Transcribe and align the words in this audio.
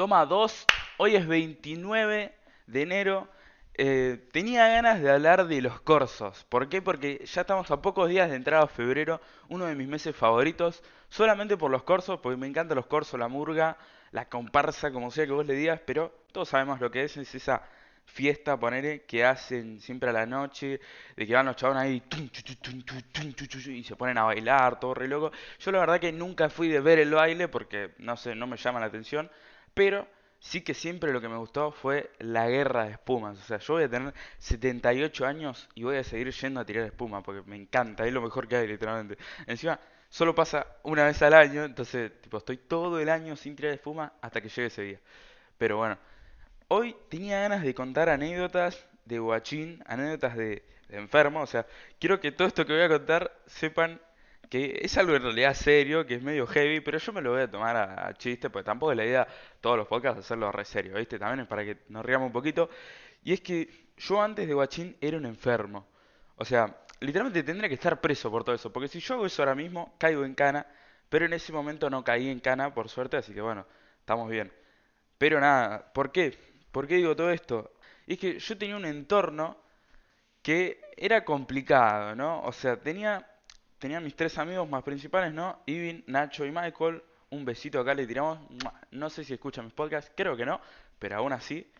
Toma 0.00 0.24
2. 0.24 0.66
Hoy 0.96 1.14
es 1.14 1.26
29 1.26 2.34
de 2.66 2.80
enero. 2.80 3.28
Eh, 3.74 4.30
tenía 4.32 4.66
ganas 4.66 5.02
de 5.02 5.10
hablar 5.10 5.46
de 5.46 5.60
los 5.60 5.82
corsos. 5.82 6.46
¿Por 6.48 6.70
qué? 6.70 6.80
Porque 6.80 7.22
ya 7.26 7.42
estamos 7.42 7.70
a 7.70 7.82
pocos 7.82 8.08
días 8.08 8.30
de 8.30 8.36
entrada 8.36 8.64
a 8.64 8.66
febrero, 8.66 9.20
uno 9.50 9.66
de 9.66 9.74
mis 9.74 9.88
meses 9.88 10.16
favoritos, 10.16 10.82
solamente 11.10 11.58
por 11.58 11.70
los 11.70 11.82
corsos, 11.82 12.18
porque 12.20 12.38
me 12.38 12.46
encantan 12.46 12.76
los 12.76 12.86
corsos, 12.86 13.20
la 13.20 13.28
murga, 13.28 13.76
la 14.10 14.26
comparsa, 14.30 14.90
como 14.90 15.10
sea 15.10 15.26
que 15.26 15.32
vos 15.32 15.44
le 15.44 15.52
digas, 15.52 15.82
pero 15.84 16.24
todos 16.32 16.48
sabemos 16.48 16.80
lo 16.80 16.90
que 16.90 17.04
es, 17.04 17.18
es 17.18 17.34
esa 17.34 17.62
fiesta, 18.06 18.58
ponele, 18.58 19.02
que 19.04 19.26
hacen 19.26 19.82
siempre 19.82 20.08
a 20.08 20.14
la 20.14 20.24
noche, 20.24 20.80
de 21.14 21.26
que 21.26 21.34
van 21.34 21.44
los 21.44 21.56
chavos 21.56 21.76
ahí 21.76 22.02
y 23.66 23.84
se 23.84 23.96
ponen 23.96 24.16
a 24.16 24.24
bailar, 24.24 24.80
todo 24.80 24.94
re 24.94 25.08
loco. 25.08 25.30
Yo 25.58 25.70
la 25.72 25.80
verdad 25.80 26.00
que 26.00 26.10
nunca 26.10 26.48
fui 26.48 26.68
de 26.68 26.80
ver 26.80 26.98
el 27.00 27.12
baile 27.12 27.48
porque, 27.48 27.92
no 27.98 28.16
sé, 28.16 28.34
no 28.34 28.46
me 28.46 28.56
llama 28.56 28.80
la 28.80 28.86
atención, 28.86 29.30
pero 29.74 30.06
sí 30.38 30.62
que 30.62 30.74
siempre 30.74 31.12
lo 31.12 31.20
que 31.20 31.28
me 31.28 31.36
gustó 31.36 31.70
fue 31.72 32.10
la 32.18 32.48
guerra 32.48 32.84
de 32.84 32.92
espumas. 32.92 33.38
O 33.38 33.42
sea, 33.42 33.58
yo 33.58 33.74
voy 33.74 33.84
a 33.84 33.88
tener 33.90 34.14
78 34.38 35.26
años 35.26 35.68
y 35.74 35.84
voy 35.84 35.96
a 35.96 36.04
seguir 36.04 36.30
yendo 36.32 36.60
a 36.60 36.64
tirar 36.64 36.84
espuma 36.86 37.22
porque 37.22 37.48
me 37.48 37.56
encanta, 37.56 38.06
es 38.06 38.12
lo 38.12 38.22
mejor 38.22 38.48
que 38.48 38.56
hay 38.56 38.66
literalmente. 38.66 39.18
Encima, 39.46 39.78
solo 40.08 40.34
pasa 40.34 40.66
una 40.82 41.04
vez 41.04 41.20
al 41.22 41.34
año, 41.34 41.64
entonces, 41.64 42.20
tipo, 42.22 42.38
estoy 42.38 42.56
todo 42.58 42.98
el 43.00 43.08
año 43.08 43.36
sin 43.36 43.54
tirar 43.56 43.72
espuma 43.72 44.12
hasta 44.20 44.40
que 44.40 44.48
llegue 44.48 44.66
ese 44.66 44.82
día. 44.82 45.00
Pero 45.58 45.76
bueno, 45.78 45.98
hoy 46.68 46.96
tenía 47.08 47.40
ganas 47.40 47.62
de 47.62 47.74
contar 47.74 48.08
anécdotas 48.08 48.86
de 49.04 49.18
guachín, 49.18 49.82
anécdotas 49.86 50.36
de, 50.36 50.64
de 50.88 50.98
enfermo, 50.98 51.42
o 51.42 51.46
sea, 51.46 51.66
quiero 51.98 52.20
que 52.20 52.32
todo 52.32 52.48
esto 52.48 52.66
que 52.66 52.72
voy 52.72 52.82
a 52.82 52.88
contar 52.88 53.32
sepan 53.46 54.00
que 54.50 54.80
es 54.82 54.98
algo 54.98 55.14
en 55.14 55.22
realidad 55.22 55.54
serio, 55.54 56.04
que 56.04 56.16
es 56.16 56.22
medio 56.22 56.46
heavy, 56.46 56.80
pero 56.80 56.98
yo 56.98 57.12
me 57.12 57.22
lo 57.22 57.30
voy 57.30 57.42
a 57.42 57.50
tomar 57.50 57.76
a, 57.76 58.12
chiste, 58.14 58.50
porque 58.50 58.64
tampoco 58.66 58.90
es 58.92 58.98
la 58.98 59.04
idea 59.04 59.28
todos 59.60 59.76
los 59.78 59.86
podcasts 59.86 60.20
hacerlo 60.20 60.50
re 60.50 60.64
serio, 60.64 60.96
¿viste? 60.96 61.20
También 61.20 61.40
es 61.40 61.46
para 61.46 61.64
que 61.64 61.78
nos 61.88 62.04
riamos 62.04 62.26
un 62.26 62.32
poquito. 62.32 62.68
Y 63.22 63.32
es 63.32 63.40
que 63.40 63.90
yo 63.96 64.20
antes 64.20 64.48
de 64.48 64.54
Guachín 64.54 64.96
era 65.00 65.16
un 65.16 65.26
enfermo. 65.26 65.86
O 66.36 66.44
sea, 66.44 66.76
literalmente 67.00 67.44
tendría 67.44 67.68
que 67.68 67.76
estar 67.76 68.00
preso 68.00 68.28
por 68.30 68.42
todo 68.42 68.56
eso, 68.56 68.72
porque 68.72 68.88
si 68.88 68.98
yo 68.98 69.14
hago 69.14 69.26
eso 69.26 69.40
ahora 69.42 69.54
mismo, 69.54 69.94
caigo 69.98 70.24
en 70.24 70.34
cana, 70.34 70.66
pero 71.08 71.26
en 71.26 71.32
ese 71.32 71.52
momento 71.52 71.88
no 71.88 72.02
caí 72.02 72.28
en 72.28 72.40
cana, 72.40 72.74
por 72.74 72.88
suerte, 72.88 73.16
así 73.18 73.32
que 73.32 73.40
bueno, 73.40 73.66
estamos 74.00 74.28
bien. 74.28 74.52
Pero 75.16 75.40
nada, 75.40 75.92
¿por 75.92 76.10
qué? 76.10 76.36
¿Por 76.72 76.88
qué 76.88 76.96
digo 76.96 77.14
todo 77.14 77.30
esto? 77.30 77.72
Y 78.06 78.14
es 78.14 78.18
que 78.18 78.38
yo 78.40 78.58
tenía 78.58 78.76
un 78.76 78.84
entorno 78.86 79.58
que 80.42 80.80
era 80.96 81.24
complicado, 81.24 82.16
¿no? 82.16 82.42
O 82.42 82.52
sea, 82.52 82.76
tenía 82.80 83.29
tenía 83.80 83.98
mis 83.98 84.14
tres 84.14 84.38
amigos 84.38 84.68
más 84.68 84.84
principales, 84.84 85.32
¿no? 85.32 85.62
Ivin, 85.66 86.04
Nacho 86.06 86.44
y 86.44 86.52
Michael. 86.52 87.02
Un 87.30 87.44
besito 87.44 87.80
acá 87.80 87.94
le 87.94 88.06
tiramos. 88.06 88.38
No 88.90 89.10
sé 89.10 89.24
si 89.24 89.32
escuchan 89.34 89.64
mis 89.64 89.74
podcasts, 89.74 90.12
creo 90.14 90.36
que 90.36 90.44
no, 90.44 90.60
pero 90.98 91.16
aún 91.16 91.32
así 91.32 91.72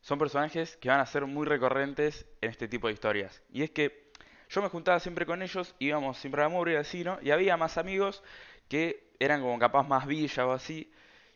son 0.00 0.18
personajes 0.18 0.76
que 0.76 0.88
van 0.88 1.00
a 1.00 1.06
ser 1.06 1.26
muy 1.26 1.46
recurrentes 1.46 2.26
en 2.40 2.50
este 2.50 2.68
tipo 2.68 2.86
de 2.86 2.94
historias. 2.94 3.42
Y 3.50 3.62
es 3.62 3.70
que 3.70 4.12
yo 4.48 4.62
me 4.62 4.68
juntaba 4.68 5.00
siempre 5.00 5.26
con 5.26 5.42
ellos, 5.42 5.74
íbamos 5.78 6.18
siempre 6.18 6.42
a 6.42 6.48
la 6.48 6.72
y 6.72 6.76
así, 6.76 7.04
¿no? 7.04 7.18
Y 7.20 7.30
había 7.30 7.56
más 7.56 7.76
amigos 7.76 8.22
que 8.68 9.12
eran 9.18 9.40
como 9.40 9.58
capaz 9.58 9.82
más 9.82 10.06
villa 10.06 10.46
o 10.46 10.52
así. 10.52 10.90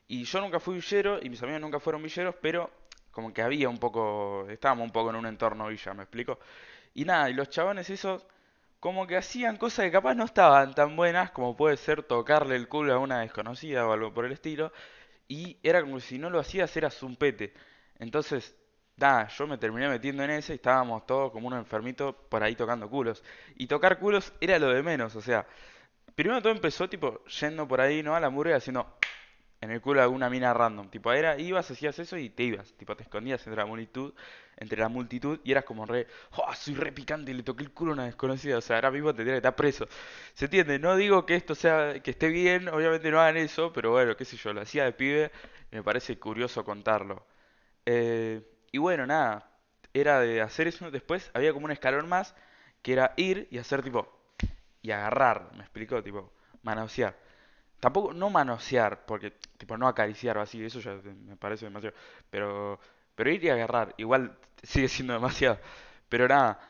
Y 0.06 0.24
yo 0.24 0.40
nunca 0.40 0.60
fui 0.60 0.76
villero 0.76 1.18
y 1.20 1.28
mis 1.28 1.42
amigos 1.42 1.60
nunca 1.60 1.80
fueron 1.80 2.02
villeros, 2.02 2.36
pero 2.40 2.70
como 3.10 3.32
que 3.32 3.42
había 3.42 3.68
un 3.68 3.78
poco, 3.78 4.46
estábamos 4.48 4.84
un 4.84 4.92
poco 4.92 5.10
en 5.10 5.16
un 5.16 5.26
entorno 5.26 5.68
villa, 5.68 5.94
¿me 5.94 6.04
explico? 6.04 6.38
Y 6.94 7.04
nada, 7.04 7.28
y 7.30 7.34
los 7.34 7.50
chabones 7.50 7.90
esos 7.90 8.26
como 8.82 9.06
que 9.06 9.16
hacían 9.16 9.58
cosas 9.58 9.84
que 9.84 9.92
capaz 9.92 10.16
no 10.16 10.24
estaban 10.24 10.74
tan 10.74 10.96
buenas 10.96 11.30
como 11.30 11.56
puede 11.56 11.76
ser 11.76 12.02
tocarle 12.02 12.56
el 12.56 12.68
culo 12.68 12.92
a 12.94 12.98
una 12.98 13.20
desconocida 13.20 13.86
o 13.86 13.92
algo 13.92 14.12
por 14.12 14.24
el 14.24 14.32
estilo. 14.32 14.72
Y 15.28 15.58
era 15.62 15.82
como 15.82 16.00
si 16.00 16.18
no 16.18 16.30
lo 16.30 16.40
hacías 16.40 16.76
era 16.76 16.90
zumpete. 16.90 17.54
Entonces, 18.00 18.56
nada, 18.96 19.28
yo 19.28 19.46
me 19.46 19.58
terminé 19.58 19.88
metiendo 19.88 20.24
en 20.24 20.30
ese 20.30 20.54
y 20.54 20.56
estábamos 20.56 21.06
todos 21.06 21.30
como 21.32 21.46
unos 21.46 21.60
enfermitos 21.60 22.14
por 22.28 22.42
ahí 22.42 22.56
tocando 22.56 22.90
culos. 22.90 23.22
Y 23.56 23.68
tocar 23.68 24.00
culos 24.00 24.32
era 24.40 24.58
lo 24.58 24.68
de 24.70 24.82
menos, 24.82 25.14
o 25.16 25.20
sea, 25.22 25.46
primero 26.16 26.42
todo 26.42 26.52
empezó 26.52 26.88
tipo 26.88 27.24
yendo 27.26 27.68
por 27.68 27.80
ahí, 27.80 28.02
¿no? 28.02 28.16
A 28.16 28.20
la 28.20 28.30
murga 28.30 28.56
haciendo 28.56 28.98
en 29.62 29.70
el 29.70 29.80
culo 29.80 30.00
de 30.00 30.04
alguna 30.04 30.28
mina 30.28 30.52
random. 30.52 30.90
Tipo, 30.90 31.12
era, 31.12 31.38
ibas, 31.38 31.70
hacías 31.70 31.96
eso 31.98 32.16
y 32.18 32.28
te 32.30 32.42
ibas. 32.42 32.72
Tipo, 32.74 32.96
te 32.96 33.04
escondías 33.04 33.46
entre 33.46 33.62
la 33.62 33.66
multitud, 33.66 34.12
entre 34.56 34.80
la 34.80 34.88
multitud 34.88 35.38
y 35.44 35.52
eras 35.52 35.64
como 35.64 35.86
re, 35.86 36.08
oh, 36.32 36.52
soy 36.54 36.74
re 36.74 36.90
picante 36.92 37.30
y 37.30 37.34
le 37.34 37.44
toqué 37.44 37.62
el 37.62 37.70
culo 37.70 37.92
a 37.92 37.94
una 37.94 38.04
desconocida. 38.06 38.58
O 38.58 38.60
sea, 38.60 38.76
ahora 38.76 38.90
mismo 38.90 39.12
te 39.12 39.18
tendría 39.18 39.34
que 39.34 39.38
estar 39.38 39.54
preso. 39.56 39.86
¿Se 40.34 40.46
entiende? 40.46 40.78
No 40.80 40.96
digo 40.96 41.24
que 41.26 41.36
esto 41.36 41.54
sea, 41.54 42.00
que 42.02 42.10
esté 42.10 42.28
bien, 42.28 42.68
obviamente 42.68 43.10
no 43.12 43.20
hagan 43.20 43.36
eso, 43.36 43.72
pero 43.72 43.92
bueno, 43.92 44.16
qué 44.16 44.24
sé 44.24 44.36
yo, 44.36 44.52
lo 44.52 44.62
hacía 44.62 44.84
de 44.84 44.92
pibe, 44.92 45.30
me 45.70 45.82
parece 45.82 46.18
curioso 46.18 46.64
contarlo. 46.64 47.24
Eh, 47.86 48.42
y 48.72 48.78
bueno, 48.78 49.06
nada, 49.06 49.48
era 49.94 50.20
de 50.20 50.40
hacer 50.40 50.66
eso. 50.68 50.90
Después 50.90 51.30
había 51.34 51.52
como 51.52 51.66
un 51.66 51.72
escalón 51.72 52.08
más, 52.08 52.34
que 52.82 52.94
era 52.94 53.14
ir 53.16 53.46
y 53.50 53.58
hacer 53.58 53.82
tipo, 53.82 54.08
y 54.82 54.90
agarrar, 54.90 55.52
me 55.54 55.62
explicó, 55.62 56.02
tipo, 56.02 56.32
manosear. 56.62 57.16
Tampoco, 57.82 58.12
no 58.14 58.30
manosear, 58.30 59.04
porque, 59.06 59.32
tipo, 59.58 59.76
no 59.76 59.88
acariciar 59.88 60.38
o 60.38 60.40
así, 60.42 60.64
eso 60.64 60.78
ya 60.78 60.92
me 61.02 61.36
parece 61.36 61.64
demasiado. 61.66 61.96
Pero, 62.30 62.78
pero 63.16 63.30
ir 63.30 63.42
y 63.42 63.48
agarrar, 63.50 63.92
igual 63.96 64.38
sigue 64.62 64.86
siendo 64.88 65.14
demasiado. 65.18 65.58
Pero 66.08 66.28
nada, 66.28 66.60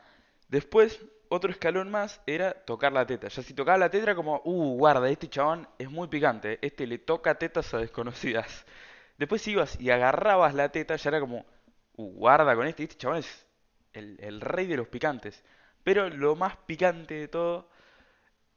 después, 0.48 1.00
otro 1.28 1.50
escalón 1.50 1.90
más 1.90 2.22
era 2.26 2.54
tocar 2.54 2.92
la 2.94 3.04
teta. 3.06 3.28
Ya 3.28 3.42
si 3.42 3.52
tocaba 3.52 3.76
la 3.76 3.90
teta 3.90 4.04
era 4.04 4.14
como, 4.14 4.40
uh, 4.44 4.76
guarda, 4.78 5.10
este 5.10 5.28
chabón 5.28 5.68
es 5.78 5.90
muy 5.90 6.08
picante, 6.08 6.58
este 6.62 6.86
le 6.86 6.98
toca 6.98 7.34
tetas 7.38 7.74
a 7.74 7.78
desconocidas. 7.78 8.64
Después 9.18 9.46
ibas 9.48 9.78
y 9.80 9.90
agarrabas 9.90 10.54
la 10.54 10.70
teta, 10.70 10.96
ya 10.96 11.10
era 11.10 11.20
como, 11.20 11.44
uh, 11.96 12.12
guarda 12.14 12.56
con 12.56 12.66
este, 12.66 12.84
este 12.84 12.96
chabón 12.96 13.18
es 13.18 13.46
el, 13.92 14.16
el 14.20 14.40
rey 14.40 14.66
de 14.66 14.78
los 14.78 14.88
picantes. 14.88 15.44
Pero 15.84 16.08
lo 16.08 16.36
más 16.36 16.56
picante 16.66 17.14
de 17.14 17.28
todo 17.28 17.68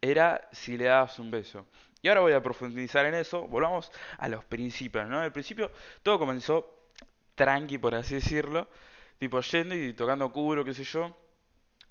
era 0.09 0.47
si 0.51 0.77
le 0.77 0.85
dabas 0.85 1.19
un 1.19 1.31
beso. 1.31 1.66
Y 2.01 2.07
ahora 2.07 2.21
voy 2.21 2.33
a 2.33 2.43
profundizar 2.43 3.05
en 3.05 3.16
eso. 3.16 3.47
Volvamos 3.47 3.91
a 4.17 4.27
los 4.29 4.45
principios, 4.45 5.07
¿no? 5.07 5.19
Al 5.19 5.31
principio 5.31 5.71
todo 6.03 6.19
comenzó 6.19 6.89
tranqui, 7.35 7.77
por 7.77 7.95
así 7.95 8.15
decirlo. 8.15 8.67
Tipo 9.17 9.41
yendo 9.41 9.75
y 9.75 9.94
tocando 9.94 10.31
culo, 10.31 10.63
qué 10.63 10.73
sé 10.73 10.83
yo. 10.83 11.15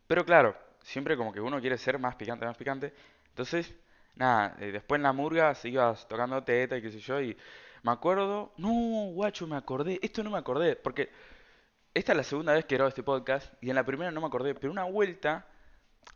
Pero 0.06 0.24
claro, 0.24 0.56
siempre 0.82 1.16
como 1.16 1.32
que 1.32 1.40
uno 1.40 1.60
quiere 1.60 1.78
ser 1.78 1.98
más 1.98 2.14
picante, 2.16 2.46
más 2.46 2.56
picante. 2.56 2.94
Entonces, 3.30 3.74
nada, 4.16 4.56
eh, 4.60 4.70
después 4.70 4.98
en 4.98 5.02
la 5.02 5.12
murga 5.12 5.54
se 5.54 5.70
ibas 5.70 6.06
tocando 6.06 6.42
teta 6.44 6.76
y 6.76 6.82
qué 6.82 6.90
sé 6.90 7.00
yo. 7.00 7.20
Y 7.20 7.36
me 7.82 7.92
acuerdo, 7.92 8.52
no, 8.56 8.70
guacho, 9.12 9.46
me 9.46 9.56
acordé. 9.56 9.98
Esto 10.02 10.22
no 10.22 10.30
me 10.30 10.38
acordé, 10.38 10.76
porque 10.76 11.10
esta 11.92 12.12
es 12.12 12.16
la 12.16 12.24
segunda 12.24 12.52
vez 12.54 12.64
que 12.66 12.76
grabo 12.76 12.88
este 12.88 13.02
podcast. 13.02 13.52
Y 13.60 13.70
en 13.70 13.76
la 13.76 13.84
primera 13.84 14.10
no 14.10 14.20
me 14.20 14.26
acordé. 14.26 14.54
Pero 14.54 14.72
una 14.72 14.84
vuelta, 14.84 15.46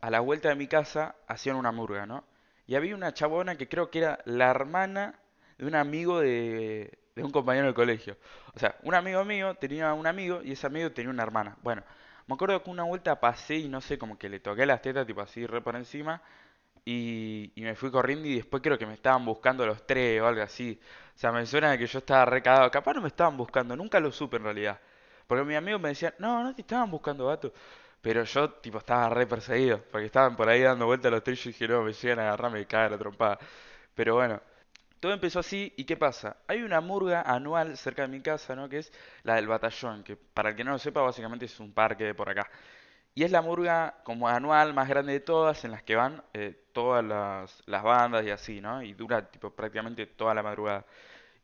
a 0.01 0.09
la 0.09 0.19
vuelta 0.19 0.49
de 0.49 0.55
mi 0.55 0.67
casa, 0.67 1.15
hacían 1.27 1.55
una 1.55 1.71
murga, 1.71 2.05
¿no? 2.05 2.23
Y 2.67 2.75
había 2.75 2.95
una 2.95 3.13
chabona 3.13 3.55
que 3.57 3.67
creo 3.67 3.89
que 3.89 3.99
era 3.99 4.19
la 4.25 4.49
hermana 4.51 5.15
de 5.57 5.65
un 5.65 5.75
amigo 5.75 6.19
de, 6.19 6.99
un 7.17 7.31
compañero 7.31 7.65
del 7.65 7.75
colegio. 7.75 8.17
O 8.55 8.59
sea, 8.59 8.75
un 8.83 8.95
amigo 8.95 9.25
mío 9.25 9.55
tenía 9.55 9.93
un 9.93 10.07
amigo 10.07 10.41
y 10.43 10.53
ese 10.53 10.67
amigo 10.67 10.91
tenía 10.91 11.09
una 11.11 11.23
hermana. 11.23 11.57
Bueno, 11.63 11.83
me 12.27 12.35
acuerdo 12.35 12.63
que 12.63 12.69
una 12.69 12.83
vuelta 12.83 13.19
pasé 13.19 13.55
y 13.57 13.67
no 13.69 13.81
sé, 13.81 13.97
como 13.97 14.17
que 14.17 14.29
le 14.29 14.39
toqué 14.39 14.65
las 14.65 14.81
tetas, 14.81 15.07
tipo 15.07 15.21
así, 15.21 15.45
re 15.45 15.61
por 15.61 15.75
encima. 15.75 16.21
Y, 16.85 17.51
y 17.55 17.61
me 17.63 17.75
fui 17.75 17.91
corriendo 17.91 18.27
y 18.27 18.35
después 18.35 18.63
creo 18.63 18.77
que 18.77 18.85
me 18.85 18.93
estaban 18.95 19.25
buscando 19.25 19.65
los 19.65 19.85
tres 19.85 20.21
o 20.21 20.27
algo 20.27 20.41
así. 20.41 20.79
O 21.15 21.17
sea, 21.19 21.31
me 21.31 21.45
suena 21.45 21.77
que 21.77 21.87
yo 21.87 21.99
estaba 21.99 22.25
recagado. 22.25 22.71
Capaz 22.71 22.93
no 22.93 23.01
me 23.01 23.09
estaban 23.09 23.37
buscando, 23.37 23.75
nunca 23.75 23.99
lo 23.99 24.11
supe 24.11 24.37
en 24.37 24.43
realidad. 24.43 24.79
Porque 25.29 25.45
mi 25.45 25.55
amigo 25.55 25.77
me 25.77 25.89
decía, 25.89 26.11
no, 26.17 26.43
no 26.43 26.55
te 26.55 26.61
estaban 26.61 26.89
buscando, 26.89 27.27
gato. 27.27 27.53
Pero 28.01 28.23
yo, 28.23 28.49
tipo, 28.53 28.79
estaba 28.79 29.09
re 29.09 29.27
perseguido, 29.27 29.83
porque 29.91 30.07
estaban 30.07 30.35
por 30.35 30.49
ahí 30.49 30.61
dando 30.63 30.87
vueltas 30.87 31.11
los 31.11 31.23
trillos 31.23 31.45
y 31.45 31.49
dije, 31.49 31.67
no, 31.67 31.83
me 31.83 31.93
llegan 31.93 32.19
a 32.19 32.23
agarrarme 32.29 32.61
y 32.61 32.65
caer 32.65 32.89
la 32.91 32.97
trompada. 32.97 33.37
Pero 33.93 34.15
bueno, 34.15 34.41
todo 34.99 35.13
empezó 35.13 35.39
así, 35.39 35.71
¿y 35.77 35.85
qué 35.85 35.97
pasa? 35.97 36.37
Hay 36.47 36.63
una 36.63 36.81
murga 36.81 37.21
anual 37.21 37.77
cerca 37.77 38.01
de 38.03 38.07
mi 38.07 38.21
casa, 38.21 38.55
¿no? 38.55 38.69
Que 38.69 38.79
es 38.79 38.91
la 39.23 39.35
del 39.35 39.45
Batallón, 39.47 40.03
que 40.03 40.17
para 40.17 40.49
el 40.49 40.55
que 40.55 40.63
no 40.63 40.71
lo 40.71 40.79
sepa, 40.79 41.01
básicamente 41.01 41.45
es 41.45 41.59
un 41.59 41.73
parque 41.73 42.05
de 42.05 42.15
por 42.15 42.27
acá. 42.29 42.49
Y 43.13 43.23
es 43.23 43.31
la 43.31 43.43
murga 43.43 44.01
como 44.03 44.27
anual 44.29 44.73
más 44.73 44.89
grande 44.89 45.13
de 45.13 45.19
todas, 45.19 45.63
en 45.65 45.71
las 45.71 45.83
que 45.83 45.95
van 45.95 46.23
eh, 46.33 46.69
todas 46.73 47.03
las, 47.05 47.61
las 47.67 47.83
bandas 47.83 48.25
y 48.25 48.31
así, 48.31 48.61
¿no? 48.61 48.81
Y 48.81 48.93
dura, 48.93 49.29
tipo, 49.29 49.51
prácticamente 49.51 50.07
toda 50.07 50.33
la 50.33 50.41
madrugada. 50.43 50.85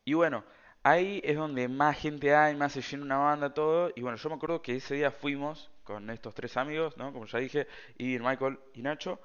Y 0.06 0.14
bueno, 0.16 0.44
ahí 0.86 1.22
es 1.24 1.36
donde 1.38 1.68
más 1.68 1.98
gente 1.98 2.36
hay, 2.36 2.56
más 2.56 2.74
se 2.74 2.82
llena 2.82 3.04
una 3.06 3.18
banda, 3.18 3.54
todo. 3.54 3.92
Y 3.96 4.02
bueno, 4.02 4.18
yo 4.18 4.30
me 4.30 4.36
acuerdo 4.36 4.62
que 4.62 4.76
ese 4.76 4.96
día 4.96 5.12
fuimos 5.12 5.72
con 5.84 6.10
estos 6.10 6.34
tres 6.36 6.56
amigos, 6.58 6.96
¿no? 6.98 7.12
Como 7.12 7.26
ya 7.26 7.40
dije, 7.40 7.68
y 7.98 8.20
Michael 8.20 8.60
y 8.74 8.82
Nacho. 8.82 9.20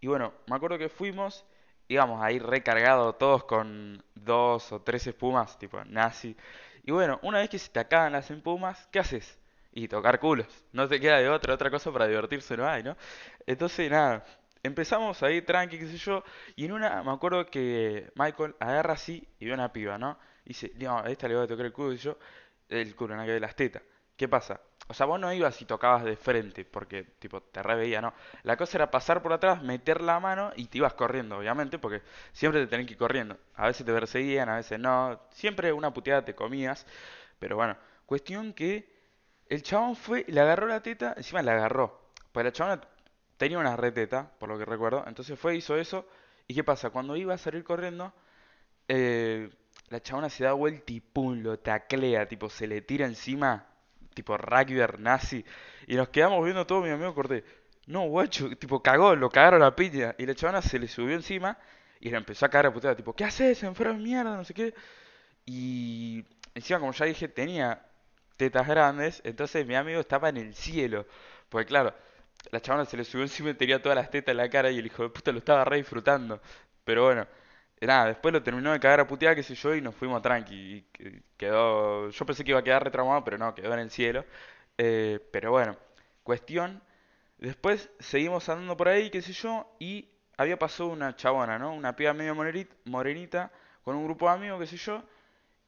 Y 0.00 0.06
bueno, 0.08 0.32
me 0.46 0.56
acuerdo 0.56 0.78
que 0.78 0.88
fuimos, 0.88 1.44
íbamos 1.88 2.20
ahí 2.22 2.38
recargados 2.38 3.16
todos 3.18 3.44
con 3.44 4.02
dos 4.14 4.72
o 4.72 4.82
tres 4.82 5.06
espumas, 5.06 5.58
tipo 5.58 5.82
nazi. 5.84 6.36
Y 6.84 6.92
bueno, 6.92 7.18
una 7.22 7.38
vez 7.38 7.48
que 7.50 7.58
se 7.58 7.70
te 7.70 7.80
acaban 7.80 8.12
las 8.12 8.30
espumas, 8.30 8.88
¿qué 8.92 8.98
haces? 8.98 9.38
Y 9.72 9.88
tocar 9.88 10.20
culos. 10.20 10.46
No 10.72 10.88
te 10.88 11.00
queda 11.00 11.18
de 11.18 11.28
otra, 11.28 11.54
otra 11.54 11.70
cosa 11.70 11.92
para 11.92 12.06
divertirse 12.06 12.56
no 12.56 12.68
hay, 12.68 12.82
¿no? 12.82 12.96
Entonces, 13.46 13.90
nada, 13.90 14.24
empezamos 14.62 15.22
ahí 15.22 15.42
tranqui, 15.42 15.78
qué 15.78 15.86
sé 15.88 15.96
yo. 15.98 16.24
Y 16.56 16.66
en 16.66 16.72
una, 16.72 17.02
me 17.02 17.12
acuerdo 17.12 17.46
que 17.46 18.10
Michael 18.16 18.54
agarra 18.60 18.94
así 18.94 19.26
y 19.38 19.46
ve 19.46 19.54
una 19.54 19.72
piba, 19.72 19.98
¿no? 19.98 20.18
Y 20.44 20.48
dice, 20.50 20.72
no, 20.76 20.98
a 20.98 21.10
esta 21.10 21.28
le 21.28 21.34
voy 21.34 21.44
a 21.44 21.46
tocar 21.48 21.66
el 21.66 21.72
culo 21.72 21.92
y 21.92 21.96
yo, 21.98 22.18
el 22.68 22.94
culo, 22.94 23.14
nada 23.14 23.26
que 23.26 23.32
ver 23.32 23.40
las 23.40 23.56
tetas. 23.56 23.82
¿Qué 24.16 24.28
pasa? 24.28 24.60
O 24.86 24.94
sea, 24.94 25.06
vos 25.06 25.18
no 25.18 25.32
ibas 25.32 25.60
y 25.62 25.64
tocabas 25.64 26.04
de 26.04 26.16
frente, 26.16 26.64
porque, 26.64 27.04
tipo, 27.18 27.40
te 27.42 27.62
reveía, 27.62 28.00
¿no? 28.02 28.12
La 28.42 28.56
cosa 28.56 28.76
era 28.78 28.90
pasar 28.90 29.22
por 29.22 29.32
atrás, 29.32 29.62
meter 29.62 30.02
la 30.02 30.20
mano 30.20 30.52
y 30.56 30.66
te 30.66 30.78
ibas 30.78 30.94
corriendo, 30.94 31.38
obviamente, 31.38 31.78
porque 31.78 32.02
siempre 32.32 32.60
te 32.60 32.66
tenés 32.66 32.86
que 32.86 32.92
ir 32.92 32.98
corriendo. 32.98 33.38
A 33.54 33.66
veces 33.66 33.86
te 33.86 33.92
perseguían, 33.92 34.48
a 34.50 34.56
veces 34.56 34.78
no. 34.78 35.20
Siempre 35.30 35.72
una 35.72 35.92
puteada 35.92 36.24
te 36.24 36.34
comías. 36.34 36.86
Pero 37.38 37.56
bueno, 37.56 37.76
cuestión 38.06 38.52
que 38.52 38.92
el 39.48 39.62
chabón 39.62 39.96
fue, 39.96 40.24
le 40.28 40.40
agarró 40.40 40.66
la 40.66 40.82
teta, 40.82 41.14
encima 41.16 41.42
la 41.42 41.52
agarró. 41.54 42.10
Pues 42.32 42.44
la 42.44 42.52
chabona 42.52 42.80
tenía 43.38 43.58
una 43.58 43.76
reteta, 43.76 44.30
por 44.38 44.48
lo 44.50 44.58
que 44.58 44.64
recuerdo. 44.66 45.04
Entonces 45.06 45.38
fue, 45.38 45.56
hizo 45.56 45.76
eso. 45.76 46.06
¿Y 46.46 46.54
qué 46.54 46.64
pasa? 46.64 46.90
Cuando 46.90 47.16
iba 47.16 47.34
a 47.34 47.38
salir 47.38 47.64
corriendo, 47.64 48.12
eh, 48.88 49.50
la 49.88 50.00
chabona 50.00 50.28
se 50.28 50.44
da 50.44 50.52
vuelta 50.52 50.92
y 50.92 51.00
pum, 51.00 51.42
lo 51.42 51.58
taclea, 51.58 52.26
tipo, 52.28 52.50
se 52.50 52.66
le 52.66 52.82
tira 52.82 53.06
encima 53.06 53.66
tipo 54.14 54.36
rugby 54.36 54.80
nazi. 54.98 55.44
Y 55.86 55.96
nos 55.96 56.08
quedamos 56.08 56.42
viendo 56.42 56.66
todo, 56.66 56.80
mi 56.80 56.90
amigo 56.90 57.14
corté. 57.14 57.44
No, 57.86 58.08
guacho, 58.08 58.56
tipo 58.56 58.82
cagó, 58.82 59.14
lo 59.14 59.28
cagaron 59.28 59.60
la 59.60 59.76
piña. 59.76 60.14
Y 60.18 60.24
la 60.26 60.34
chavana 60.34 60.62
se 60.62 60.78
le 60.78 60.88
subió 60.88 61.14
encima 61.14 61.58
y 62.00 62.10
le 62.10 62.16
empezó 62.16 62.46
a 62.46 62.48
cagar 62.48 62.66
a 62.66 62.72
puteada, 62.72 62.96
tipo, 62.96 63.14
¿qué 63.14 63.24
haces? 63.24 63.62
Enfermo 63.62 63.98
mierda, 63.98 64.36
no 64.36 64.44
sé 64.44 64.54
qué. 64.54 64.74
Y 65.44 66.24
encima, 66.54 66.80
como 66.80 66.92
ya 66.92 67.06
dije, 67.06 67.28
tenía 67.28 67.84
tetas 68.36 68.66
grandes, 68.66 69.20
entonces 69.24 69.66
mi 69.66 69.74
amigo 69.74 70.00
estaba 70.00 70.28
en 70.30 70.38
el 70.38 70.54
cielo. 70.54 71.06
Porque 71.48 71.66
claro, 71.66 71.94
la 72.50 72.60
chavana 72.60 72.84
se 72.86 72.96
le 72.96 73.04
subió 73.04 73.24
encima 73.24 73.50
y 73.50 73.54
tenía 73.54 73.82
todas 73.82 73.96
las 73.96 74.10
tetas 74.10 74.32
en 74.32 74.38
la 74.38 74.48
cara 74.48 74.70
y 74.70 74.78
el 74.78 74.86
hijo 74.86 75.02
de 75.02 75.10
puta 75.10 75.32
lo 75.32 75.38
estaba 75.38 75.64
re 75.64 75.78
disfrutando. 75.78 76.40
Pero 76.84 77.04
bueno, 77.04 77.26
nada, 77.80 78.06
después 78.06 78.32
lo 78.32 78.42
terminó 78.42 78.72
de 78.72 78.80
cagar 78.80 79.00
a 79.00 79.06
puteada, 79.06 79.34
qué 79.34 79.42
sé 79.42 79.54
yo, 79.54 79.74
y 79.74 79.80
nos 79.80 79.94
fuimos 79.94 80.22
tranqui. 80.22 80.86
Y 80.98 81.22
quedó. 81.36 82.08
Yo 82.10 82.26
pensé 82.26 82.44
que 82.44 82.50
iba 82.50 82.60
a 82.60 82.64
quedar 82.64 82.84
retraumado, 82.84 83.24
pero 83.24 83.38
no, 83.38 83.54
quedó 83.54 83.72
en 83.74 83.80
el 83.80 83.90
cielo. 83.90 84.24
Eh, 84.78 85.20
pero 85.32 85.50
bueno, 85.50 85.76
cuestión. 86.22 86.82
Después 87.38 87.90
seguimos 87.98 88.48
andando 88.48 88.76
por 88.76 88.88
ahí, 88.88 89.10
qué 89.10 89.20
sé 89.22 89.32
yo, 89.32 89.76
y 89.78 90.08
había 90.36 90.58
pasado 90.58 90.88
una 90.90 91.14
chabona, 91.16 91.58
¿no? 91.58 91.74
Una 91.74 91.94
piba 91.96 92.12
medio 92.14 92.34
morenita, 92.34 93.50
con 93.84 93.96
un 93.96 94.04
grupo 94.04 94.28
de 94.28 94.34
amigos, 94.34 94.60
qué 94.60 94.66
sé 94.66 94.76
yo. 94.76 95.02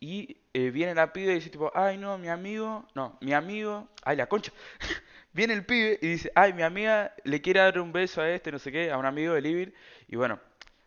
Y 0.00 0.38
eh, 0.53 0.70
viene 0.70 0.94
la 0.94 1.12
piba 1.12 1.32
y 1.32 1.37
dice 1.37 1.50
tipo, 1.50 1.70
ay 1.75 1.97
no, 1.99 2.19
mi 2.19 2.29
amigo, 2.29 2.87
no, 2.94 3.19
mi 3.20 3.32
amigo, 3.32 3.88
ay 4.03 4.17
la 4.17 4.26
concha. 4.29 4.53
viene 5.32 5.55
el 5.55 5.64
pibe 5.64 5.99
y 6.03 6.08
dice, 6.08 6.31
ay 6.35 6.53
mi 6.53 6.62
amiga 6.62 7.14
le 7.25 7.41
quiere 7.41 7.61
dar 7.61 7.79
un 7.81 7.93
beso 7.93 8.20
a 8.20 8.31
este, 8.31 8.53
no 8.53 8.58
sé 8.58 8.73
qué, 8.73 8.91
a 8.91 8.99
un 8.99 9.06
amigo 9.06 9.35
de 9.35 9.41
Libir. 9.41 9.75
Y 10.08 10.17
bueno, 10.17 10.41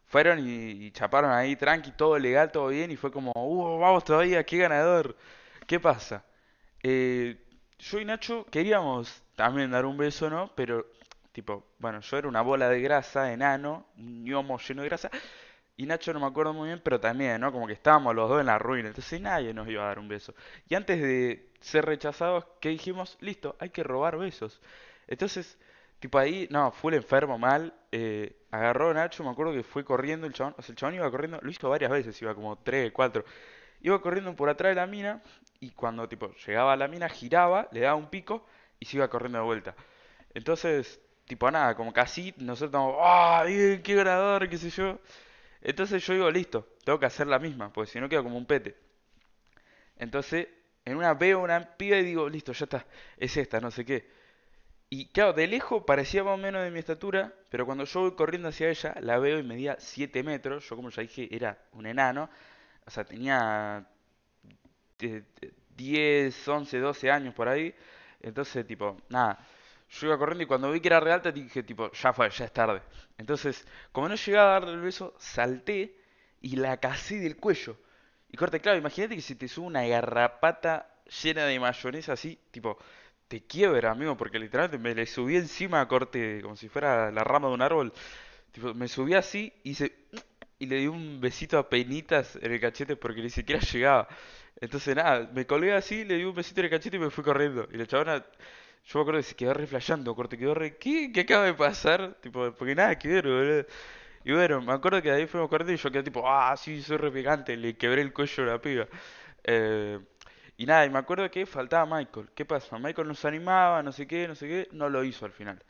fueron 0.10 0.40
y, 0.42 0.92
chaparon 0.92 1.32
ahí 1.32 1.56
tranqui, 1.56 1.92
todo 1.92 2.18
legal, 2.20 2.52
todo 2.52 2.68
bien, 2.70 2.92
y 2.92 2.98
fue 2.98 3.12
como, 3.12 3.32
uh, 3.36 3.80
vamos 3.80 4.04
todavía, 4.04 4.44
qué 4.44 4.58
ganador. 4.58 5.16
¿Qué 5.68 5.80
pasa? 5.80 6.26
Eh, 6.84 7.38
yo 7.78 8.00
y 8.00 8.06
Nacho 8.06 8.46
queríamos 8.52 9.24
también 9.36 9.72
dar 9.72 9.86
un 9.86 9.98
beso, 9.98 10.30
¿no? 10.30 10.52
Pero, 10.56 10.88
tipo, 11.32 11.66
bueno, 11.78 12.02
yo 12.02 12.18
era 12.18 12.28
una 12.28 12.42
bola 12.42 12.70
de 12.70 12.82
grasa, 12.82 13.32
enano, 13.32 13.86
un 13.98 14.24
ñomo 14.24 14.58
lleno 14.60 14.82
de 14.82 14.90
grasa, 14.90 15.12
y 15.78 15.86
Nacho 15.86 16.12
no 16.12 16.20
me 16.20 16.26
acuerdo 16.28 16.54
muy 16.54 16.68
bien, 16.70 16.82
pero 16.84 17.00
también, 17.00 17.40
¿no? 17.42 17.52
Como 17.52 17.68
que 17.68 17.74
estábamos 17.74 18.16
los 18.16 18.30
dos 18.30 18.40
en 18.40 18.48
la 18.48 18.58
ruina, 18.58 18.90
entonces 18.90 19.22
nadie 19.22 19.54
nos 19.54 19.68
iba 19.70 19.84
a 19.84 19.88
dar 19.88 20.00
un 20.00 20.08
beso. 20.08 20.34
Y 20.68 20.76
antes 20.76 21.02
de 21.02 21.52
ser 21.62 21.86
rechazados, 21.86 22.46
¿qué 22.60 22.70
dijimos? 22.70 23.18
Listo, 23.22 23.56
hay 23.60 23.70
que 23.70 23.84
robar 23.84 24.18
besos. 24.18 24.60
Entonces, 25.08 25.58
tipo 26.00 26.18
ahí, 26.18 26.48
no, 26.52 26.72
fue 26.72 26.94
el 26.94 26.98
enfermo 26.98 27.38
mal, 27.38 27.74
eh, 27.92 28.39
agarró 28.52 28.94
Nacho, 28.94 29.24
me 29.24 29.30
acuerdo 29.30 29.54
que 29.54 29.64
fue 29.64 29.84
corriendo 29.86 30.28
el 30.28 30.34
chabón, 30.34 30.56
o 30.58 30.62
sea, 30.62 30.74
el 30.74 30.78
chabón 30.78 30.96
iba 30.96 31.10
corriendo, 31.12 31.40
lo 31.42 31.52
hizo 31.52 31.70
varias 31.70 31.92
veces, 31.92 32.22
iba 32.22 32.34
como 32.36 32.58
tres, 32.58 32.92
cuatro, 32.92 33.24
iba 33.82 34.02
corriendo 34.02 34.36
por 34.36 34.50
atrás 34.50 34.72
de 34.72 34.76
la 34.76 34.88
mina 34.88 35.22
y 35.60 35.72
cuando 35.72 36.08
tipo 36.10 36.34
llegaba 36.46 36.74
a 36.74 36.78
la 36.78 36.88
mina 36.88 37.10
giraba, 37.10 37.68
le 37.72 37.82
daba 37.82 37.96
un 37.96 38.10
pico 38.10 38.46
y 38.80 38.86
se 38.86 38.98
iba 38.98 39.10
corriendo 39.10 39.40
de 39.40 39.46
vuelta. 39.46 39.76
Entonces, 40.34 41.00
tipo 41.28 41.50
nada, 41.52 41.76
como 41.76 41.94
casi 41.94 42.34
nosotros 42.38 42.70
estamos, 42.70 42.96
¡ah, 43.00 43.44
qué 43.48 43.96
ganador, 43.96 44.50
qué 44.50 44.58
sé 44.58 44.70
yo! 44.70 45.00
Entonces 45.62 46.06
yo 46.06 46.14
digo, 46.14 46.32
listo, 46.32 46.68
tengo 46.86 47.00
que 47.00 47.06
hacer 47.08 47.28
la 47.28 47.40
misma, 47.40 47.72
porque 47.74 47.92
si 47.92 48.00
no 48.00 48.10
quedo 48.10 48.24
como 48.24 48.38
un 48.38 48.46
pete. 48.46 48.78
Entonces, 49.98 50.48
en 50.86 50.98
una 50.98 51.14
veo 51.14 51.40
una 51.42 51.78
piba 51.78 51.98
y 51.98 52.04
digo, 52.04 52.30
listo, 52.30 52.54
ya 52.54 52.66
está, 52.66 52.86
es 53.18 53.36
esta, 53.38 53.60
no 53.60 53.72
sé 53.72 53.86
qué. 53.86 54.10
Y 54.92 55.08
claro, 55.08 55.34
de 55.34 55.48
lejos 55.48 55.84
parecía 55.86 56.24
más 56.24 56.34
o 56.34 56.38
menos 56.38 56.64
de 56.64 56.72
mi 56.72 56.80
estatura, 56.80 57.34
pero 57.50 57.66
cuando 57.66 57.84
yo 57.86 58.02
voy 58.02 58.16
corriendo 58.16 58.50
hacia 58.50 58.70
ella, 58.70 58.96
la 59.02 59.20
veo 59.20 59.40
y 59.40 59.44
medía 59.44 59.76
7 59.80 60.24
metros. 60.24 60.68
Yo, 60.68 60.76
como 60.76 60.90
ya 60.90 61.02
dije, 61.04 61.28
era 61.36 61.58
un 61.74 61.86
enano. 61.86 62.30
O 62.86 62.92
sea, 62.92 63.04
tenía 63.06 63.86
10, 65.76 66.48
11, 66.48 66.80
12 66.80 67.12
años 67.12 67.34
por 67.34 67.48
ahí. 67.48 67.74
Entonces, 68.22 68.66
tipo, 68.66 68.98
nada. 69.10 69.40
Yo 69.90 70.08
iba 70.08 70.18
corriendo 70.18 70.44
y 70.44 70.48
cuando 70.48 70.72
vi 70.72 70.80
que 70.82 70.88
era 70.90 71.00
realta 71.00 71.32
dije, 71.32 71.64
tipo, 71.64 71.92
ya 71.92 72.14
fue, 72.14 72.30
ya 72.30 72.46
es 72.46 72.54
tarde. 72.54 72.82
Entonces, 73.18 73.66
como 73.92 74.08
no 74.10 74.16
llegaba 74.16 74.58
a 74.58 74.60
darle 74.60 74.76
el 74.76 74.82
beso, 74.82 75.16
salté 75.18 75.96
y 76.42 76.56
la 76.58 76.78
casé 76.78 77.20
del 77.20 77.38
cuello. 77.38 77.78
Y 78.30 78.38
corte, 78.38 78.60
claro, 78.60 78.78
imagínate 78.78 79.16
que 79.16 79.22
si 79.22 79.36
te 79.36 79.48
sube 79.48 79.66
una 79.68 79.84
garrapata 79.88 80.94
llena 81.24 81.46
de 81.46 81.60
mayonesa 81.60 82.14
así, 82.14 82.40
tipo, 82.52 82.78
te 83.30 83.42
quiebra, 83.46 83.92
amigo, 83.92 84.18
porque 84.18 84.40
literalmente 84.40 84.80
me 84.80 84.96
le 84.96 85.06
subí 85.06 85.38
encima 85.38 85.82
a 85.82 85.88
corte, 85.88 86.42
como 86.42 86.56
si 86.58 86.70
fuera 86.70 87.12
la 87.12 87.24
rama 87.24 87.48
de 87.50 87.54
un 87.56 87.62
árbol. 87.62 87.94
Tipo, 88.52 88.74
me 88.74 88.88
subí 88.90 89.14
así 89.16 89.54
y, 89.64 89.76
se, 89.76 89.94
y 90.60 90.66
le 90.68 90.78
di 90.78 90.88
un 90.88 91.22
besito 91.22 91.58
a 91.60 91.70
penitas 91.70 92.38
en 92.42 92.52
el 92.54 92.60
cachete 92.60 92.96
porque 92.98 93.22
ni 93.22 93.30
siquiera 93.30 93.62
llegaba. 93.62 94.08
Entonces, 94.62 94.96
nada, 94.96 95.30
me 95.34 95.46
colgué 95.48 95.74
así, 95.74 96.06
le 96.06 96.18
di 96.18 96.24
un 96.26 96.36
besito 96.36 96.62
en 96.62 96.66
el 96.66 96.72
cachete 96.72 96.98
y 96.98 97.00
me 97.00 97.10
fui 97.12 97.24
corriendo. 97.24 97.68
Y 97.72 97.78
la 97.78 97.88
chabona, 97.88 98.26
yo 98.86 99.00
me 99.00 99.02
acuerdo 99.02 99.20
que 99.20 99.24
se 99.24 99.36
quedó 99.36 99.54
re 99.54 99.68
corte, 100.16 100.38
quedó 100.38 100.54
re, 100.56 100.78
¿qué? 100.78 101.12
¿Qué 101.14 101.22
acaba 101.22 101.46
de 101.46 101.54
pasar? 101.54 102.16
Tipo, 102.22 102.54
porque 102.54 102.76
nada 102.76 102.98
que 102.98 103.08
ver, 103.10 103.26
boludo. 103.28 103.66
Y 104.24 104.34
bueno, 104.34 104.62
me 104.62 104.74
acuerdo 104.74 105.02
que 105.02 105.12
ahí 105.12 105.28
fuimos 105.28 105.50
corriendo 105.50 105.74
y 105.74 105.78
yo 105.78 105.92
quedé 105.92 106.04
tipo, 106.04 106.28
ah, 106.30 106.56
sí, 106.58 106.82
soy 106.82 106.98
re 106.98 107.12
picante, 107.12 107.56
le 107.58 107.78
quebré 107.78 108.02
el 108.02 108.14
cuello 108.14 108.44
a 108.44 108.48
la 108.48 108.62
piba. 108.62 108.88
Eh, 109.44 110.00
y 110.60 110.66
nada, 110.68 110.86
y 110.86 110.92
me 110.92 111.00
acuerdo 111.00 111.32
que 111.32 111.46
faltaba 111.48 111.86
Michael. 111.98 112.30
¿Qué 112.36 112.46
pasa? 112.46 112.78
Michael 112.80 113.08
nos 113.08 113.26
animaba, 113.26 113.82
no 113.84 113.92
sé 113.94 114.06
qué, 114.08 114.28
no 114.28 114.36
sé 114.36 114.48
qué, 114.48 114.68
no 114.74 114.90
lo 114.90 115.04
hizo 115.06 115.26
al 115.26 115.32
final. 115.32 115.64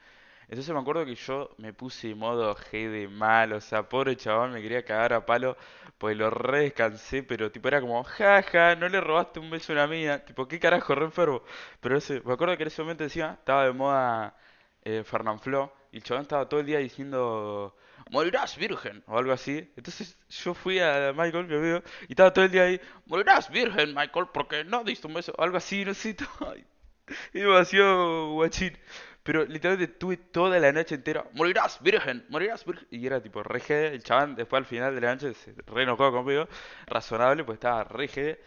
Entonces 0.50 0.74
me 0.74 0.80
acuerdo 0.82 1.06
que 1.06 1.16
yo 1.16 1.52
me 1.58 1.74
puse 1.74 2.16
modo 2.16 2.56
G 2.56 2.90
de 2.90 3.08
mal, 3.10 3.54
o 3.54 3.62
sea, 3.62 3.90
pobre 3.90 4.16
chaval, 4.18 4.52
me 4.52 4.62
quería 4.62 4.84
cagar 4.86 5.14
a 5.14 5.26
palo, 5.26 5.58
pues 5.98 6.18
lo 6.18 6.30
re 6.32 6.62
descansé, 6.62 7.24
pero 7.24 7.52
tipo 7.52 7.68
era 7.70 7.82
como, 7.82 8.04
jaja, 8.04 8.76
no 8.76 8.90
le 8.90 9.02
robaste 9.02 9.40
un 9.40 9.50
beso 9.52 9.74
a 9.74 9.76
una 9.76 9.88
mía, 9.88 10.26
tipo, 10.26 10.48
¿qué 10.48 10.60
carajo, 10.60 10.96
re 10.96 11.06
enfermo? 11.06 11.44
Pero 11.82 11.98
ese, 11.98 12.22
me 12.26 12.34
acuerdo 12.34 12.58
que 12.58 12.64
en 12.64 12.68
ese 12.68 12.82
momento 12.84 13.04
decía, 13.06 13.36
estaba 13.40 13.66
de 13.66 13.74
moda 13.74 14.36
eh, 14.84 15.04
Fernanfloo, 15.06 15.72
y 15.92 15.98
el 15.98 16.04
chabón 16.04 16.24
estaba 16.24 16.48
todo 16.50 16.60
el 16.62 16.66
día 16.68 16.80
diciendo, 16.80 17.76
morirás 18.12 18.58
virgen, 18.58 19.04
o 19.08 19.18
algo 19.18 19.32
así. 19.32 19.72
Entonces 19.76 20.18
yo 20.30 20.54
fui 20.54 20.80
a 20.80 21.14
Michael, 21.16 21.48
mi 21.48 21.56
amigo, 21.56 21.82
y 22.08 22.14
estaba 22.14 22.34
todo 22.34 22.46
el 22.46 22.52
día 22.52 22.64
ahí, 22.64 22.82
morirás 23.06 23.50
virgen, 23.50 23.94
Michael, 23.94 24.28
porque 24.34 24.64
no 24.64 24.84
diste 24.84 25.08
un 25.08 25.14
beso, 25.14 25.34
algo 25.38 25.58
así, 25.58 25.86
no 25.86 25.94
sé, 25.94 26.16
y 27.34 27.40
demasiado 27.40 28.34
guachín. 28.34 28.78
Pero 29.24 29.46
literalmente 29.46 29.94
tuve 29.94 30.18
toda 30.18 30.58
la 30.60 30.72
noche 30.72 30.96
entera, 30.96 31.26
morirás 31.34 31.82
virgen, 31.82 32.26
morirás 32.30 32.66
virgen. 32.66 32.88
Y 32.90 33.06
era 33.06 33.22
tipo 33.22 33.44
rege, 33.44 33.88
el 33.88 34.04
chabón 34.04 34.36
después 34.36 34.60
al 34.60 34.66
final 34.66 34.96
de 34.96 35.02
la 35.02 35.14
noche 35.14 35.34
se 35.34 35.54
re 35.68 35.84
enojó 35.84 36.12
conmigo, 36.12 36.48
razonable, 36.88 37.44
pues 37.44 37.58
estaba 37.58 37.84
rege. 37.84 38.40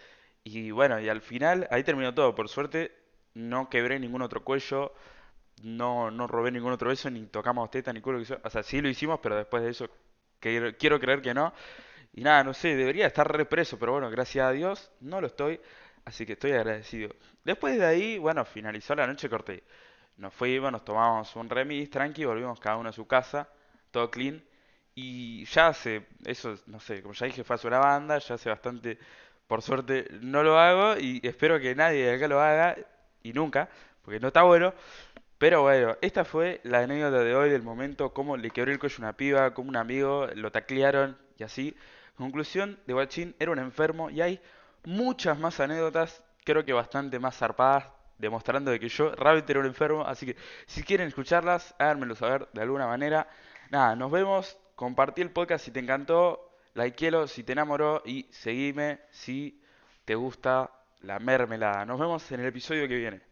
Y 0.45 0.71
bueno, 0.73 0.99
y 1.01 1.09
al 1.09 1.21
final 1.21 1.69
ahí 1.71 1.85
terminó 1.85 2.15
todo, 2.15 2.35
por 2.35 2.49
suerte 2.49 3.03
no 3.35 3.71
quebré 3.71 3.99
ningún 3.99 4.23
otro 4.23 4.45
cuello 4.45 4.93
no, 5.63 6.11
no 6.11 6.27
robé 6.27 6.51
ningún 6.51 6.73
otro 6.73 6.89
beso, 6.89 7.11
ni 7.11 7.27
tocamos 7.27 7.71
teta, 7.71 7.93
ni 7.93 8.01
culo. 8.01 8.23
Que 8.25 8.35
o 8.43 8.51
sea, 8.51 8.63
sí 8.63 8.81
lo 8.81 8.89
hicimos, 8.89 9.21
pero 9.23 9.37
después 9.37 9.63
de 9.63 9.71
eso 9.71 9.89
que, 10.41 10.77
quiero 10.79 11.01
creer 11.01 11.23
que 11.23 11.35
no. 11.35 11.53
Y 12.15 12.23
nada, 12.23 12.45
no 12.45 12.55
sé, 12.55 12.77
debería 12.77 13.07
estar 13.07 13.31
represo, 13.31 13.79
pero 13.79 13.93
bueno, 13.93 14.11
gracias 14.11 14.47
a 14.47 14.53
Dios 14.53 14.93
no 15.01 15.21
lo 15.21 15.29
estoy. 15.29 15.61
Así 16.05 16.27
que 16.27 16.33
estoy 16.35 16.53
agradecido. 16.53 17.15
Después 17.45 17.79
de 17.79 17.87
ahí, 17.87 18.19
bueno, 18.19 18.45
finalizó 18.45 18.95
la 18.95 19.07
noche, 19.07 19.29
corté. 19.29 19.63
Nos 20.17 20.35
fuimos, 20.35 20.73
nos 20.73 20.85
tomamos 20.85 21.35
un 21.37 21.49
remis, 21.49 21.91
tranqui, 21.91 22.25
volvimos 22.25 22.61
cada 22.61 22.77
uno 22.77 22.91
a 22.91 22.93
su 22.93 23.07
casa, 23.07 23.49
todo 23.91 24.11
clean. 24.11 24.43
Y 24.95 25.45
ya 25.47 25.69
hace, 25.69 26.07
eso, 26.25 26.57
no 26.67 26.79
sé, 26.81 27.03
como 27.03 27.15
ya 27.15 27.27
dije, 27.27 27.45
fue 27.45 27.57
a 27.57 27.67
una 27.67 27.79
banda, 27.79 28.19
ya 28.19 28.35
hace 28.35 28.51
bastante, 28.51 28.99
por 29.47 29.63
suerte 29.63 30.07
no 30.21 30.43
lo 30.43 30.59
hago 30.59 30.99
y 30.99 31.21
espero 31.25 31.59
que 31.61 31.75
nadie 31.75 32.07
de 32.07 32.15
acá 32.15 32.29
lo 32.29 32.41
haga 32.41 32.77
y 33.23 33.33
nunca, 33.33 33.71
porque 34.03 34.21
no 34.21 34.29
está 34.29 34.43
bueno. 34.43 34.75
Pero 35.43 35.63
bueno, 35.63 35.97
esta 36.03 36.25
fue 36.25 36.61
la 36.63 36.79
anécdota 36.79 37.19
de 37.19 37.35
hoy 37.35 37.51
del 37.51 37.65
momento, 37.65 38.15
cómo 38.15 38.37
le 38.37 38.51
quebró 38.53 38.71
el 38.71 38.79
cuello 38.79 38.99
una 39.01 39.17
piba, 39.17 39.53
como 39.55 39.71
un 39.71 39.77
amigo 39.77 40.29
lo 40.37 40.53
taclearon 40.53 41.19
y 41.37 41.43
así. 41.43 41.77
Conclusión, 42.15 42.79
de 42.87 42.93
Guachín 42.93 43.35
era 43.41 43.51
un 43.51 43.59
enfermo 43.59 44.09
y 44.09 44.21
hay 44.21 44.41
muchas 44.85 45.37
más 45.41 45.59
anécdotas, 45.59 46.23
creo 46.45 46.65
que 46.65 46.73
bastante 46.73 47.19
más 47.19 47.37
zarpadas, 47.37 47.89
demostrando 48.19 48.71
de 48.71 48.79
que 48.79 48.89
yo 48.89 49.17
realmente 49.17 49.51
era 49.51 49.59
un 49.59 49.67
enfermo. 49.67 50.07
Así 50.07 50.27
que 50.27 50.37
si 50.67 50.85
quieren 50.85 51.09
escucharlas, 51.09 51.75
háganmelo 51.77 52.15
saber 52.15 52.47
de 52.53 52.63
alguna 52.63 52.87
manera. 52.87 53.29
Nada, 53.69 53.97
nos 53.97 54.13
vemos, 54.13 54.57
compartí 54.77 55.23
el 55.23 55.33
podcast 55.33 55.65
si 55.65 55.73
te 55.73 55.81
encantó, 55.81 56.53
likeelo 56.75 57.27
si 57.27 57.43
te 57.43 57.51
enamoró 57.51 58.01
y 58.07 58.29
seguime 58.31 59.01
si 59.11 59.61
te 60.05 60.15
gusta 60.15 60.71
la 61.01 61.19
mermelada. 61.19 61.85
Nos 61.85 61.99
vemos 61.99 62.31
en 62.31 62.39
el 62.39 62.47
episodio 62.47 62.87
que 62.87 62.95
viene. 62.95 63.32